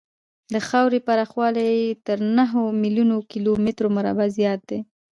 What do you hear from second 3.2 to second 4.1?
کیلومترو